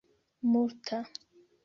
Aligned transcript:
multa 0.51 0.99